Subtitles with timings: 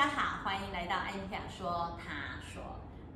[0.00, 2.62] 大家好，欢迎来到艾米亚说，他说，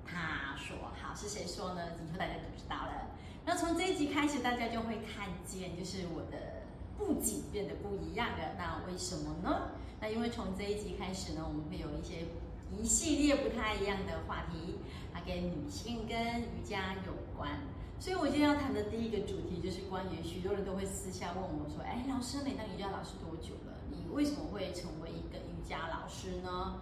[0.05, 1.81] 他说，好是谁说呢？
[1.97, 3.09] 以后大家都知道了。
[3.47, 6.61] 那从这一集开始，大家就会看见，就是我的
[6.99, 8.53] 布景变得不一样了。
[8.59, 9.71] 那为什么呢？
[9.99, 12.27] 那因为从这一集开始呢，我们会有一些
[12.71, 14.79] 一系列不太一样的话题，
[15.11, 17.61] 它跟女性跟瑜伽有关。
[17.99, 23.73] 所以我今天要谈的第一个主题，就是关于许多人都会私下问我说：“哎，老师，你当瑜伽老师多久了？
[23.91, 26.81] 你为什么会成为一个瑜伽老师呢？”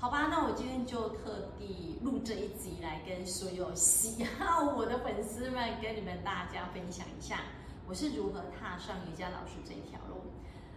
[0.00, 7.40] 好吧，那我今天就特地录这一集来跟所有喜好我的粉丝们，跟你们大家分享一下，
[7.86, 10.22] 我是如何踏上瑜伽老师这一条路。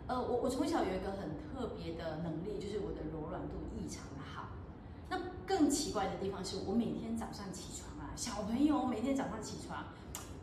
[0.07, 4.49] 呃，我我从小有一个很特别的能力，就是我的柔软度异常的好。
[5.09, 9.83] 那更奇怪的地方是我每天早上起床，小朋友每天早上起床，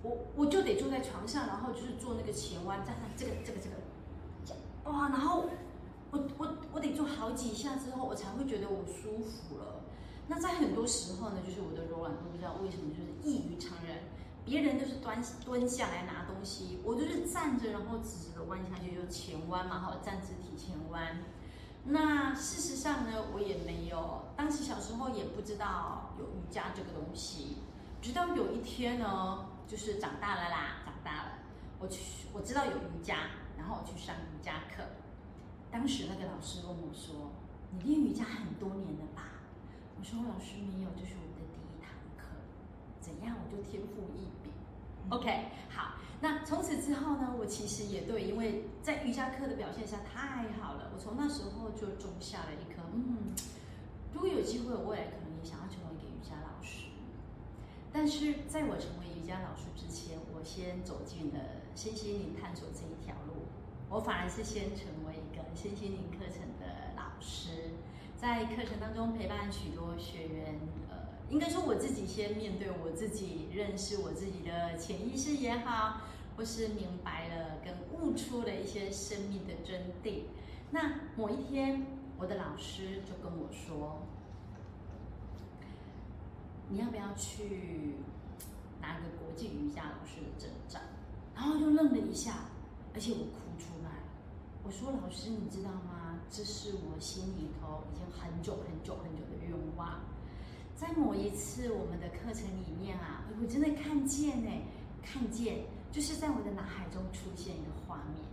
[0.02, 5.46] 我我就得坐在床上，然后就是做那个前弯，站在这个这个这个，哇，然后。
[6.12, 9.80] 我我我得做好几下之后，我才会觉得我舒服了。
[10.28, 13.96] 那在很多时候呢，就是我的柔软度不知道为什么就是异于常人。
[14.44, 21.16] 别人都是端蹲下来拿东西，我就是站着，然后直直的弯下去就前弯嘛，好站姿体前弯。
[21.84, 27.56] 那事实上呢，我也没有，当时小时候也不知道有瑜伽这个东西。
[28.00, 31.32] 直到有一天呢，就是长大了啦，长大了，
[31.78, 33.16] 我去我知道有瑜伽，
[33.58, 34.82] 然后我去上瑜伽课。
[35.70, 37.30] 当时那个老师问我说
[37.70, 39.40] ：“你练瑜伽很多年了吧？”
[39.98, 42.26] 我说：“老师没有，这是我的第一堂课。”
[43.00, 43.36] 怎样？
[43.38, 44.52] 我就天赋异禀。
[45.10, 45.94] OK，好。
[46.20, 53.34] 那从此之后呢，我其实也对，因为在瑜伽课的表现下太好了，我从那时候就种下了一颗嗯，
[54.12, 56.86] 如果有机会，我未来可能也想要成为一个瑜伽老师。
[58.02, 61.38] 但是在我成为瑜伽老师之前，我先走进了
[61.76, 63.46] 身心灵探索这一条路。
[63.88, 67.70] 我反而是先成为一个身心灵课程的老师，
[68.16, 70.58] 在课程当中陪伴许多学员，
[70.90, 70.96] 呃，
[71.30, 76.00] 应该说我自己先面对我自己，认识我自己的潜意识也好，
[76.36, 80.24] 或是明白了跟悟出了一些生命的真谛。
[80.72, 81.86] 那某一天，
[82.18, 84.02] 我的老师就跟我说
[86.72, 87.94] ：“你要不要去
[88.80, 90.80] 拿个国际瑜伽老师的证照？”
[91.36, 92.48] 然后就愣了一下。
[92.94, 93.90] 而且我哭出来，
[94.64, 96.18] 我说：“老师，你知道吗？
[96.30, 100.00] 这是我心里头已经很久很久很久的愿望。
[100.76, 104.50] 在某一次我们的课程里面啊，我真的看见呢，
[105.02, 108.24] 看见就是在我的脑海中出现一个画面，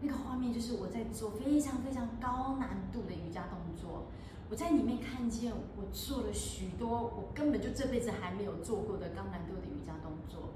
[0.00, 4.06] 那个画面就是我在做非常非常高难度的瑜伽动作。
[4.54, 10.50] 我在里面看见我做了许多我根本就这辈子还没有做过的高难度的瑜伽动作。”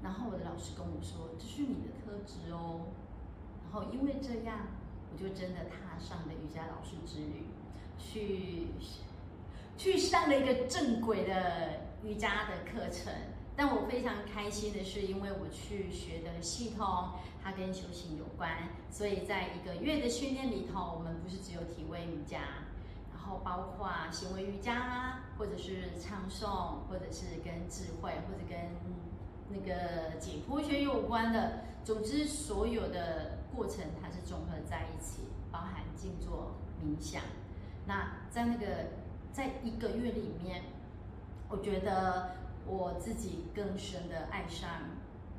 [0.00, 2.82] 然后我的老师跟我说：“这是你的特质哦。”
[3.66, 4.68] 然后因为这样，
[5.12, 7.42] 我就真的踏上了瑜伽老师之旅，
[7.98, 8.68] 去
[9.76, 13.12] 去上了一个正轨的瑜伽的课程。
[13.56, 22.38] 但我非常开心的是，因为我去学的系统，它跟修行有关，所以在一个月的训练里头，我们不是只有体位瑜伽，
[23.24, 28.58] 然后包括行为瑜伽啦，或者是唱诵，或者是跟智慧，或者跟。
[29.46, 35.20] 那个解剖学有关的，总之所有的过程它是综合在一起，
[35.52, 37.22] 包含静坐冥想。
[37.86, 38.66] 那在那个
[39.32, 40.62] 在一个月里面，
[41.50, 42.34] 我觉得
[42.66, 44.70] 我自己更深的爱上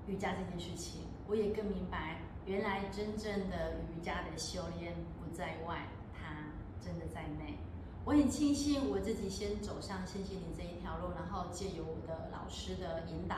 [0.06, 6.46] 瑜伽这件事情，我也更明白，原来真正的瑜伽的修炼不在外，它
[6.80, 7.58] 真的在内。
[8.06, 13.36] 我很庆幸我自己先走上身心灵这一条路，然后借由我的老师的引导。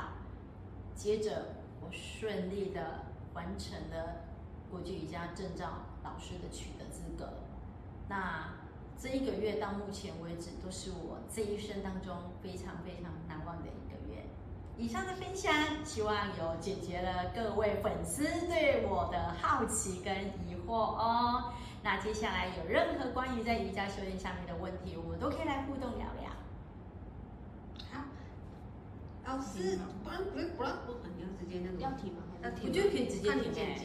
[0.94, 4.26] 接着，我顺利的完成了
[4.70, 7.30] 国际瑜伽证照老师的取得资格。
[8.10, 8.56] 那
[9.00, 14.26] 这一个月到目前为止，都是我这一生当中非常非常难忘的一个月。
[14.76, 15.54] 以上的分享，
[15.86, 20.14] 希望有解决了各位粉丝对我的好奇跟
[20.46, 21.54] 疑惑哦。
[21.88, 26.30] 那接下来有任何关于在瑜伽修炼上面的问题，我们都可以来互动聊聊。
[27.94, 28.04] 好
[29.24, 30.80] 老师，不然不不让，
[31.16, 32.24] 你要直接那个要停吗？
[32.44, 32.68] 要停？
[32.68, 33.80] 我觉得可以直接停哎，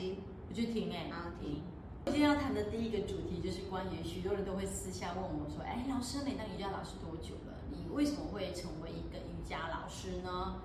[0.48, 1.62] 我觉得停哎，啊停。
[2.06, 7.54] 今天要谈的第一个主题就是关于许多人都会私下问我说：“哎，老师，你当瑜伽老师多久了？
[7.70, 10.60] 你为什么会成为一个瑜伽老师呢？”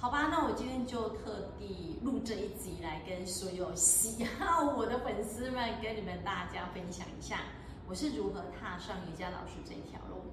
[0.00, 7.40] 好吧，那我今天就特地录这一集来跟所有喜好我的粉丝们，跟你们大家分享一下，
[7.86, 10.32] 我是如何踏上瑜伽老师这一条路。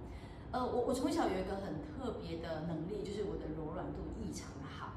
[0.51, 4.93] 呃，我我从小有一个很特别的能力，就是我的柔软度异常的好。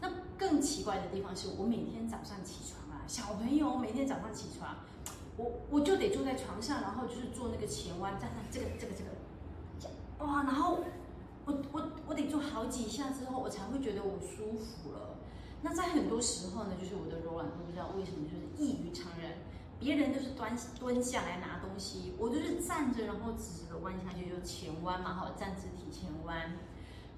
[0.00, 0.08] 那
[0.38, 4.76] 更奇怪的地方是我每天早上起床啊，小朋友每天早上起床，
[5.36, 10.78] 我我就得坐在床上，然后就是做那个前弯，这样这个这个这个，哇，然后
[11.46, 15.16] 我我我得做好几下之后，我才会觉得我舒服了。
[15.62, 19.38] 那在很多时候呢，就是我的柔软度不知道为什么就是异于常人，
[19.78, 26.52] 别人都是端蹲下来拿东西，我就是站着，然后直直的弯下去就前弯嘛，哈，站姿体前弯。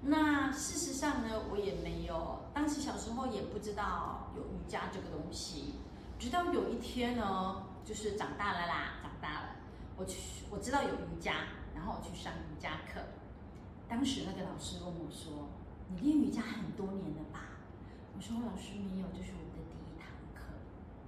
[0.01, 5.75] 那事实上呢，我也没有，当时小时候也不知道有瑜伽这个东西，
[6.19, 9.49] 直到有一天呢，就是长大了啦，长大了，
[9.97, 11.33] 我去我知道有瑜伽，
[11.73, 13.01] 然后我去上瑜伽课。
[13.97, 15.49] 当时那个老师问我说
[15.89, 17.57] ：“你练瑜伽很多年了吧？”
[18.15, 20.53] 我说：“老师没有，这是我的第一堂课。”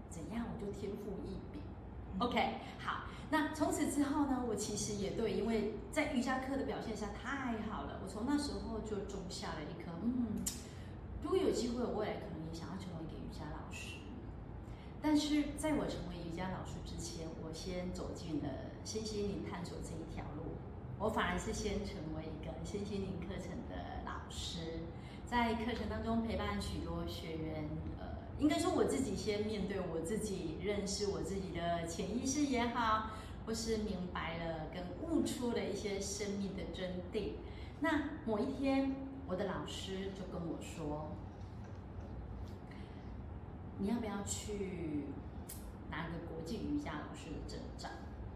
[0.10, 0.48] 怎样？
[0.50, 1.62] 我就天赋异禀。
[2.18, 3.06] OK，好。
[3.30, 10.42] 那从此之后呢，我其实也对，因为在瑜伽课的表现下太好了，我从那时候就种下了一颗，嗯，
[11.22, 13.98] 如果有机会，我未来可能也想要成为一个瑜伽老师。
[15.00, 18.50] 但是在我成为瑜伽老师之前，我先走进了
[18.84, 20.58] 身心灵探索这一条路，
[21.00, 24.82] 我反而是先成为一个身心灵课程的老师，
[25.26, 28.06] 在课程当中陪伴许多学员，呃，
[28.38, 33.12] 应该说我自己先面对我自己，认识我自己的潜意识也好。
[33.46, 37.32] 或是明白了跟悟出了一些生命的真谛。
[37.80, 41.10] 那某一天，我的老师就跟我说
[43.80, 45.06] ：“你要不要去
[45.90, 47.90] 拿个国际瑜伽老师的证照？”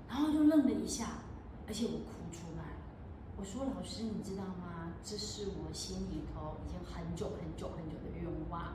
[0.10, 1.19] 然后就愣了一下，
[1.68, 2.00] 而且我
[2.33, 2.65] 出来。
[3.38, 4.91] 我说：“老师，你知道吗？
[5.06, 8.74] 这是我心里头已经很久很久很久的愿望。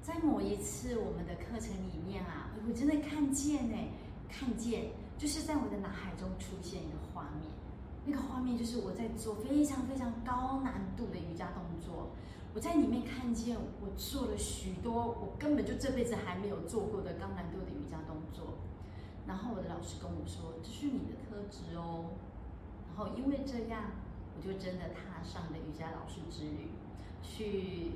[0.00, 3.76] 在某一次我们的课程里面啊，我真的看见呢，
[4.30, 7.50] 看见。”就是在我的脑海中出现一个画面，
[8.04, 12.10] 那个画面就是我在做非常非常高难度的瑜伽动作，
[12.52, 18.58] 我在里面看见我做了许多我根本就这辈子还没有做过的高难度的瑜伽动作，
[19.26, 22.10] 然后我的老师跟我说这是你的特质哦，
[22.96, 23.82] 后因为这样，
[24.36, 26.70] 我就真的踏上了瑜伽老师之旅，
[27.22, 27.92] 去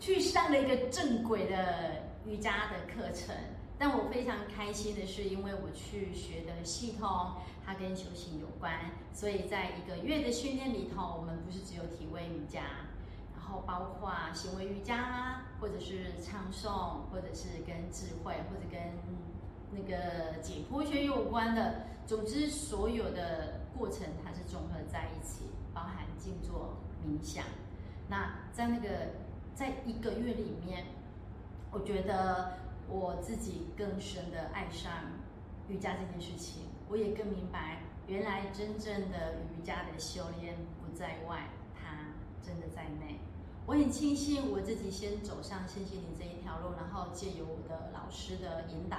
[0.00, 3.34] 去上了一个正轨的瑜伽的课程。
[3.76, 7.32] 但我非常开心的是，因为我去学的系统，
[7.66, 8.72] 它跟修行有关，
[9.12, 12.62] 所以在一个月的训练里头，我们不是只有体位瑜伽，
[13.34, 18.80] 然后包括行为瑜伽，或者是唱诵，或者是跟智慧，或者跟
[19.72, 27.44] 那个解剖学有关的，总之所有的过程它是综合在一起，包含静坐、冥想。
[28.08, 28.88] 那在那个
[29.54, 30.86] 在一个月里面，
[31.70, 32.64] 我觉得。
[32.86, 34.92] 我自己更深的爱上
[35.68, 42.12] 瑜伽这件事情，我也更明白，原来真正的瑜伽的修炼不在外，它
[42.42, 43.20] 真的在内。
[43.64, 48.98] 我很庆幸我自己先走上身心灵这一条路，然后借由我的老师的引导，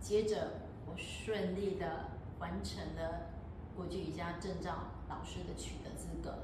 [0.00, 0.48] 接着
[0.90, 2.10] 我顺利的
[2.40, 3.30] 完成了
[3.76, 4.72] 国际瑜伽证照
[5.08, 6.34] 老师的取得资格。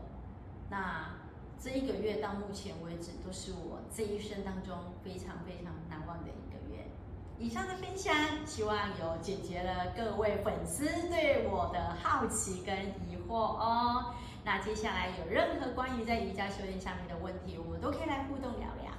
[0.70, 1.16] 那。
[1.58, 6.84] 这一个月到目前为止，都是我这一生当中非常非常难忘的一个月。
[7.38, 8.14] 以上的分享，
[8.44, 12.76] 希望有解决了各位粉丝对我的好奇跟
[13.08, 14.14] 疑惑哦。
[14.44, 18.92] 那接下来有任何关于在瑜伽修炼上面的问题，我们都可以来互动聊聊。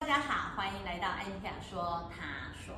[0.00, 2.74] 大家好，欢迎来到安雅说，他说，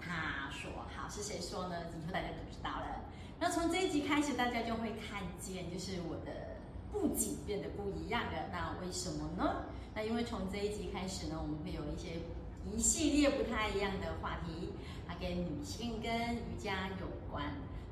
[0.00, 1.76] 他说，好是谁说呢？
[1.92, 3.04] 以后大家都知道了。
[3.38, 6.50] 那从这一集开始，大家就会看见，就是我的。
[6.92, 9.62] 布景变得不一样了，那为什么呢？
[9.94, 12.18] 那因为从这一集开始呢，我们会有一些
[12.66, 14.70] 一系列不太一样的话题，
[15.06, 17.44] 它跟女性跟瑜伽有关。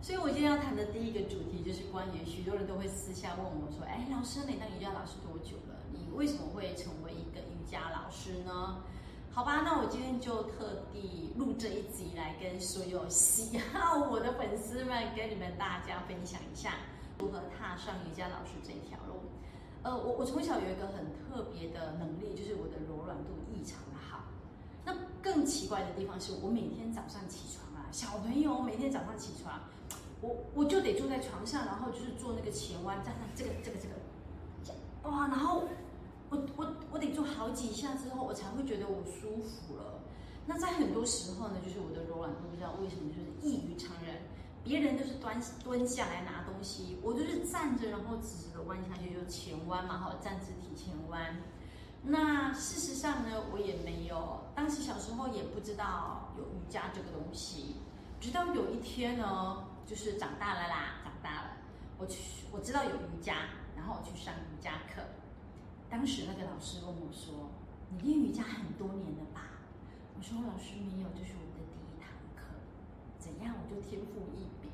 [0.03, 5.79] 所以我今天要谈的第一个主题就是关于许多人都会私下问我说：“哎，老师，你当瑜伽老师多久了？
[5.93, 8.83] 你为什么会成为一个瑜伽老师呢？”
[9.39, 16.73] 好吧，那我今天就特地录这一集来跟所有喜好我的粉丝们，跟你们大家分享一下。
[17.21, 19.31] 如何踏上瑜伽老师这条路？
[19.85, 24.25] 呃，我我从小有一个很特别的能力，就是我的柔软度异常的好。
[24.85, 24.93] 那
[25.23, 29.61] 更奇怪的地方是我每天早上起床啊，小朋友每天早上起床，
[30.21, 35.63] 我我就得坐在床上，然后就是做那个前弯，站这个这个这个，哇，然后
[36.31, 40.01] 我我我得做好几下之后，我才会觉得我舒服了。
[40.47, 44.17] 那在很多时候呢，就是我的柔软度不知道为什么就是异于常人。
[44.65, 51.37] 别人都是端蹲下来拿东西，我就是站着，然后直直的弯下去就前弯嘛，哈，站姿体前弯。
[52.03, 57.77] 那事实上呢，我也没有，当时小时候也不知道有瑜伽这个东西，
[58.21, 61.51] 直到有一天呢，就是长大了啦，长大了，
[61.97, 63.37] 我去我知道有瑜伽，
[63.75, 65.03] 然后我去上瑜伽课。
[65.91, 67.51] 当时那个老师问我说
[67.91, 69.65] ：“你练瑜伽很多年了吧？”
[70.17, 72.61] 我说：“老师没有，这是我的第一堂课。”
[73.19, 74.71] 怎样我就天赋异禀。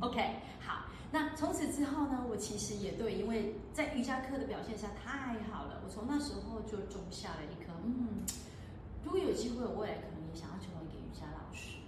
[0.00, 8.22] OK，好，那从此之后呢，我其实也对，因为在瑜伽课的表现下太好了，我从那时候就种下了一颗，嗯，
[9.02, 11.80] 如果有机会，我未来可能也想要成为一个瑜伽老师。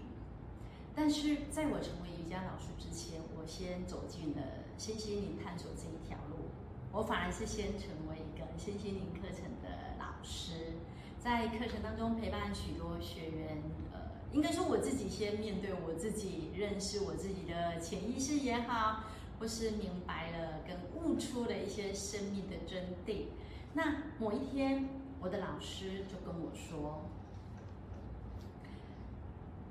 [0.94, 4.42] 但是在我成为瑜伽老师之前，我先走进了
[4.78, 6.48] 身心灵探索这一条路。
[6.92, 8.20] 我反而是先成为
[8.64, 10.74] 身心灵课程的老师，
[11.18, 13.60] 在课程当中陪伴许多学员。
[13.92, 13.98] 呃，
[14.30, 19.02] 应该说我自己先面对我自己，认识我自己的潜意识也好，
[19.40, 23.30] 或是明白了跟悟出了一些生命的真谛。
[23.74, 24.88] 那某一天，
[25.18, 27.02] 我的老师就跟我说。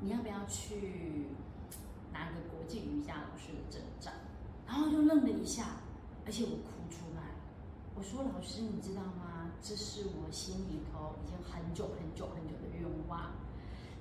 [0.02, 1.28] 你要不要去
[2.12, 4.12] 拿个国际瑜伽老师的证照？
[4.68, 5.78] 然后就愣了一下，
[6.26, 7.31] 而且我哭出来。
[7.96, 9.52] 我说：“老师，你知道吗？
[9.62, 13.32] 这是我心里头已经很久很久很久的愿望。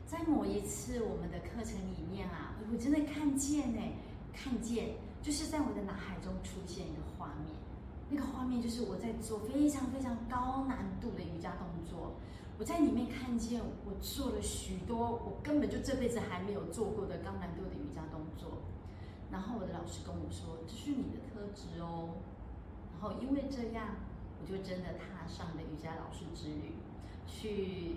[0.07, 3.81] 在某一次我们的课程里面啊，我真的看见呢，
[4.33, 7.55] 看见就是在我的脑海中出现一个画面，
[8.09, 12.15] 那个画面就是我在做非常非常高难度的瑜伽动作。”
[12.59, 18.59] 我在里面看见我做了许多我根本就这辈子还没有做过的高难度的瑜伽动作，
[19.31, 22.11] 然后我的老师跟我说：“这是你的特质哦。”
[23.01, 23.87] 后因为这样，
[24.41, 26.75] 我就真的踏上了瑜伽老师之旅，
[27.27, 27.97] 去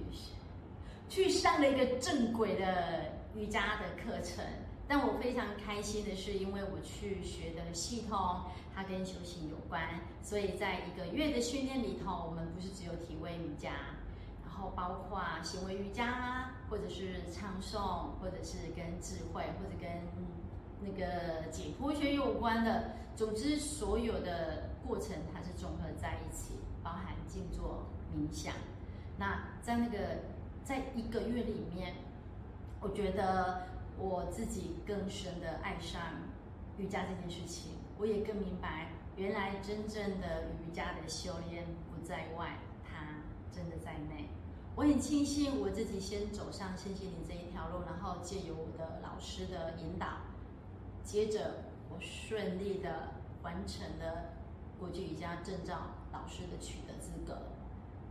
[1.10, 4.44] 去上了一个正轨的瑜伽的课程。
[4.88, 8.42] 但我非常开心的是，因为我去学的系统
[8.76, 9.82] 它跟修行有关，
[10.22, 13.72] 所以在一个月的训练里头，我们不是只有体位瑜伽。
[14.46, 19.90] 然后包括行为瑜伽，或者是唱诵，或者是跟智慧，或者跟
[20.80, 22.92] 那个解剖学有关的。
[23.16, 28.54] 总之，所有的过程它是综合在一起，包含静坐、冥想。
[29.18, 29.98] 那在那个
[30.64, 31.96] 在一个月里面，
[32.82, 36.02] 我觉得我自己更深的爱上
[36.78, 37.74] 瑜伽这件事情。
[37.98, 43.22] 我也更明白，原来真正的瑜伽的修炼不在外，它
[43.52, 44.30] 真的在内。
[44.76, 50.08] 我很庆幸我自己先走上身心灵这一条路，然后借由我的老师的引导，
[51.04, 53.14] 接着我顺利的
[53.44, 54.34] 完成了
[54.80, 55.78] 国际瑜伽证照
[56.12, 57.38] 老师的取得资格。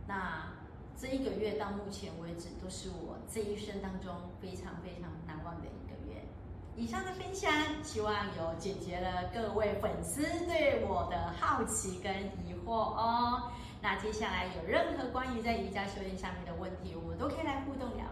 [0.07, 0.51] 那
[0.97, 6.23] 这一个月到目前为止，都是我这一生当中非常非常难忘的一个月。
[6.75, 7.51] 以上的分享，
[7.83, 12.13] 希望有解决了各位粉丝对我的好奇跟
[12.45, 13.51] 疑惑哦。
[13.81, 18.05] 那接下来有任何关于在瑜伽修炼上面的问题，我们都可以来互动聊。